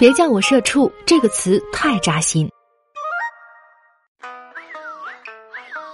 [0.00, 2.48] 别叫我社畜，这个词太扎心。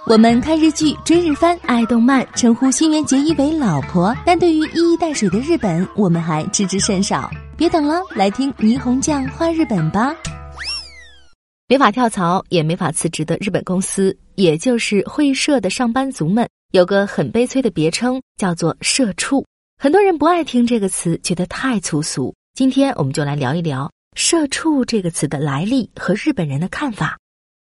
[0.05, 7.29] 我们看日剧、追日番、爱动漫，称呼新垣结衣为老婆，但对于一衣带水的日本，我们还知之甚少。
[7.57, 10.15] 别等了，来听霓虹酱画日本吧。
[11.67, 19.45] 没法跳槽也没法辞职的日本公司，也就是会社的上班族们，有个很悲催的别称，叫做“社畜”。
[19.77, 22.33] 很多人不爱听这个词，觉得太粗俗。
[22.53, 27.15] 今天我们就来聊一聊“社畜”这个词的来历和日本人的看法。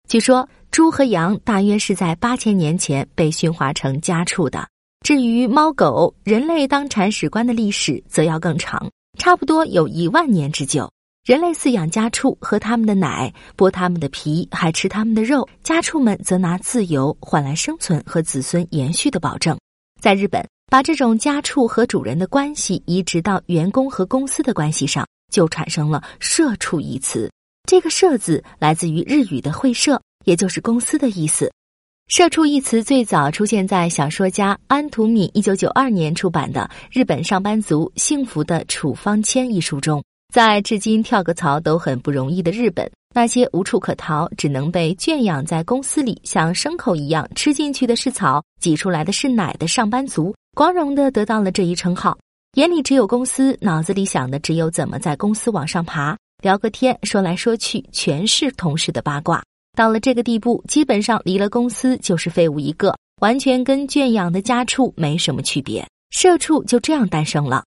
[0.07, 4.67] 据说，猪和羊大约是在八千年前被驯化成家畜的。
[5.03, 10.87] 至于猫狗，人类当铲屎官的历史则要更长，差不多有一万年之久。
[11.25, 15.49] 人类饲养家畜，喝他们的奶，剥他们的皮，还吃他们的肉。
[15.63, 19.57] 家畜们则拿自由换来生存和子孙延续的保证。
[19.99, 27.31] 在日本，把这种家畜和主人的关系移植到员工和公司的关系上，就产生了“社畜”一词。
[27.67, 31.51] 这个“社”字来自于日语的会社，也就是公司的意思。
[32.07, 40.03] “社畜”一词最早出现在小说家安土米一九九二年出版的《日本上班族幸福的处方签》一书中。
[40.33, 52.17] 在至今跳个槽都很不容易的日本，那些无处可逃、只能被圈养在公司里，像牲口一样吃进去的是草、挤出来的是奶的上班族，光荣的得到了这一称号。
[52.55, 56.17] 眼里只有公司，脑子里想的只有怎么在公司往上爬。
[56.41, 59.43] 聊个天，说来说去全是同事的八卦。
[59.75, 65.85] 到了这个地步，基本上离了公司就是废物一个，完全跟圈养的家畜没什么区别。
[66.11, 67.65] 社畜就这样诞生了。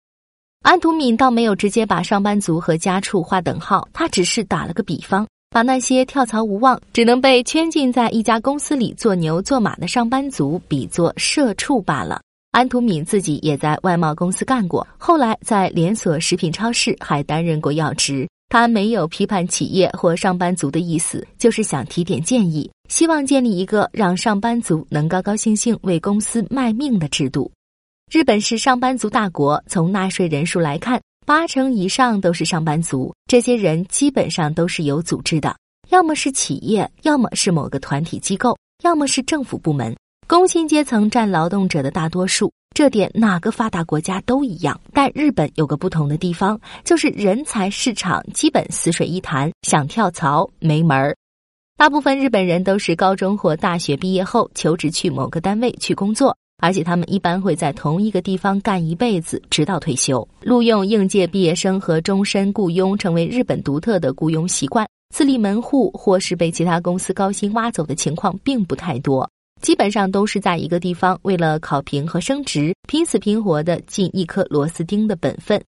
[0.64, 12.22] 安图敏倒没有直接把上班族和家畜划等号，他只是打了个比方，把那些跳槽无望、只能被圈禁在一家公司里做牛做马的上班族比作社畜罢了。
[12.52, 18.28] 安土敏自己也在外贸公司干过，后来在连锁食品超市还担任过要职。
[18.50, 27.52] 他没有批判企业或上班族的意思，就是想提点建议，希望建立一个让上班族能高高兴兴为公司卖命的制度。
[28.10, 33.14] 日本是上班族大国，从纳税人数来看，八成以上都是上班族。
[33.30, 35.54] 这些人基本上都是有组织的，
[35.90, 39.94] 要么是企业，要么是某个团体机构，要么是政府部门。
[40.30, 44.78] 工薪阶层占劳动者的大多数，这点哪个发达国家都一样。
[44.92, 51.16] 但日本有个不同的地方，就是人才市场基本死水一潭，想跳槽没门儿。
[51.78, 56.36] 大部分日本人都是高中或大学毕业后求职去某个单位去工作。
[56.62, 60.28] 而且他们一般会在同一个地方干一辈子，直到退休。
[60.42, 64.86] 录用应届毕业生和终身雇佣成为日本独特的雇佣习惯。
[65.16, 69.30] 自立门户或是被其他公司高薪挖走的情况并不太多，
[69.62, 75.62] 基本上都是在一个地方为了考评和升职，拼死拼活的尽一颗螺丝钉的本分。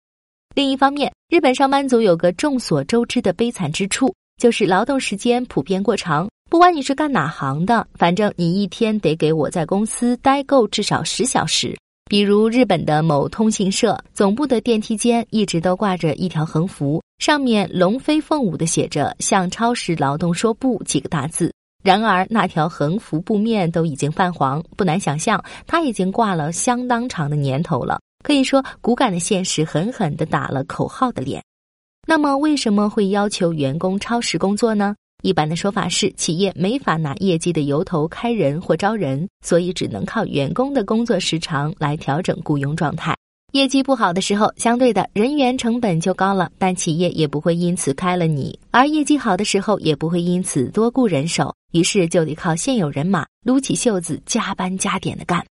[0.55, 6.27] 另一方面，日本上班族有个众所周知的悲惨之处，就是劳动时间普遍过长。
[6.49, 11.77] 不管你是干哪行的，反正你一天得给我在公司待够至少十小时。
[12.09, 21.53] 比如日本的某通信社总部的电梯间一直都挂着一条横幅，上面龙飞凤舞的写着“向超时劳动说不”几个大字。
[21.83, 27.99] 然而那条横幅布面都已经泛黄，不难想象它已经挂了相当长的年头了。
[28.23, 31.41] 可以说，骨感的现实狠狠地打了口号的脸。
[32.05, 34.95] 那么，为什么会要求员工超时工作呢？
[35.21, 43.15] 一般的说法是，企业没法拿业绩的由头开人或招人，所以只能靠员工的工作时长来调整雇佣状态。
[43.53, 55.45] 业绩不好的时候，相对的人员成本就高了，但企业也不会因此开了你；而业绩好的时候，也不会因此多雇人手，于是就得靠现有人马撸起袖子加班加点的干。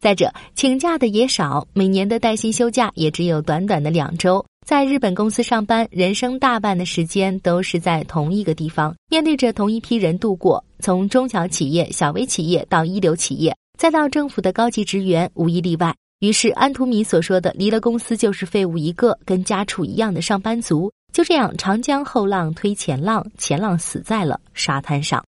[0.00, 4.44] 再者，请假的也少，每年的带薪休假也只有短短的两周。
[4.66, 10.62] 在日本公司上班，人生大半的时间都是在同一个地方，面对着同一批人度过。
[10.80, 15.94] 从中小企业、小微企业到一流企业，再到政府的高级职员，无一例外。
[16.20, 25.24] 于是，安图米所说的“离了公司就是废物一个，跟家畜一样的上班族”，就这样长江后浪推前浪，前浪死在了沙滩上。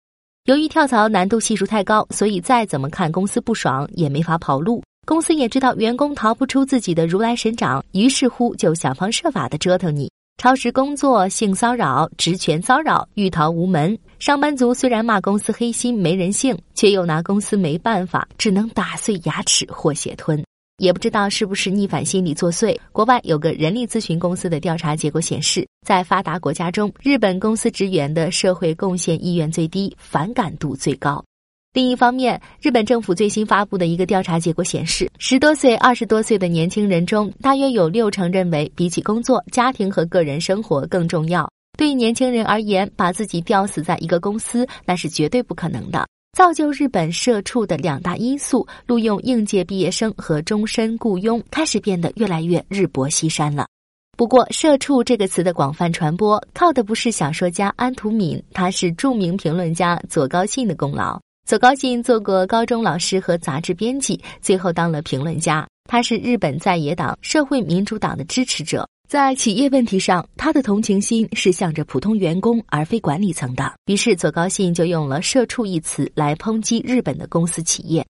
[0.45, 4.83] 由于跳槽难度系数太高，所以再怎么看公司不爽，也没法跑路。
[5.05, 13.97] 公司也知道员工逃不出自己的如来神掌，于是乎就想方设法的折腾你，超时工作、性骚扰、职权骚扰，欲逃无门。
[14.19, 20.43] 上班族虽然骂公司黑心没人性，却又拿公司没办法，只能打碎牙齿或血吞。
[20.83, 22.77] 也不知道是不是逆反心理作祟。
[22.91, 31.23] 国外有个人力咨询公司的调查结果显示，在发达国家中，日本公司职员的社会贡献意愿最低，反感度最高。
[31.71, 41.49] 另一方面，日本政府最新发布的一个调查结果显示，十多岁、二十多岁的年轻人中，大约有六成认为，比起工作，家庭和个人生活更重要。
[41.77, 46.05] 对于年轻人而言，把自己吊死在一个公司，那是绝对不可能的。
[46.33, 53.67] 造就日本社畜的两大因素——录用应届毕业生和终身雇佣，开始变得越来越日薄西山了。
[54.17, 61.21] 不过，“社畜”这个词的广泛传播，靠的不是小说家安土敏，他是著名评论家左高信的功劳。
[61.47, 65.67] 左高信做过高中老师和杂志编辑，最后当了评论家。
[65.87, 73.71] 他是日本在野党社会民主党的支持者，在企业问题上，他的同情心是向着普通员工而非管理层的。
[73.85, 78.03] 于是，左高信就用了“社畜”一词来抨击日本的公司企业。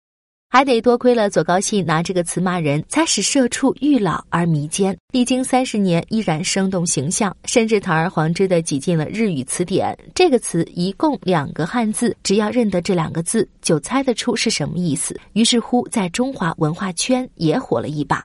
[0.54, 9.98] 还得多亏了左高信拿这个词骂人，才使社畜愈老而弥坚，历经三十年依然生动形象，甚至堂而皇之的挤进了日语词典。
[10.14, 15.20] 这个词一共两个汉字，只要认得这两个字，就猜得出是什么意思。
[15.34, 18.22] 于是乎，在中华文化圈也火了一把。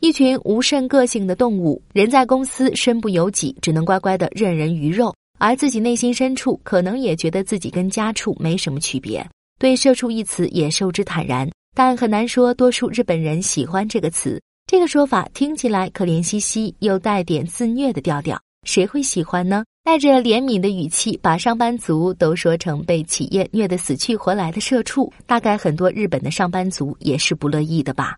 [0.00, 9.24] 一群无甚个性的动物，人在公司身不由己，只能乖乖的任人鱼肉，而自己内心深处可能也觉得自己跟家畜没什么区别。
[9.58, 14.40] 对“社畜”一词也受之坦然，但很难说多数日本人喜欢这个词。
[14.66, 19.64] 这个说法听起来可怜兮兮，又带点自虐的调调，谁会喜欢呢？
[19.84, 28.16] 带着怜悯的语气，把上班族都说成被企业虐得死去活来的社畜，大概很多日本的上班族也是不乐意的吧。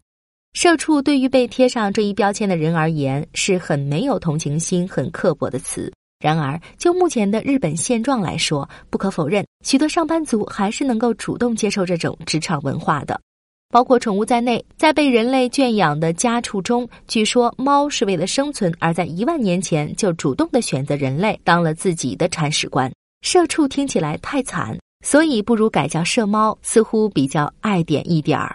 [0.52, 5.90] 社畜对于被贴上这一标签的人而言，是很没有同情心、很刻薄的词。
[6.22, 13.18] 然而，就目前的日本现状来说，不可否认，许多上班族还是能够主动接受这种职场文化的。
[13.70, 22.92] 包括宠物在内，在被人类圈养的家畜中，据说猫是为了生存而在一万年前就主动的选择人类当了自己的铲屎官。
[23.22, 28.54] 社畜听起来太惨，所以不如改叫社猫，似乎比较爱点一点儿。